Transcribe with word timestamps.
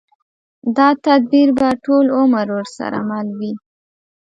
دا 0.77 0.87
تدبير 1.05 1.49
به 1.59 1.69
ټول 1.85 2.05
عمر 2.19 2.47
ورسره 2.57 2.97
مل 3.09 3.27
وي. 3.39 3.53